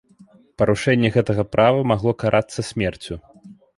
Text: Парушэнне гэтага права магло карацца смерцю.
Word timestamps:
Парушэнне 0.61 1.11
гэтага 1.17 1.45
права 1.55 1.83
магло 1.91 2.11
карацца 2.25 2.67
смерцю. 2.71 3.13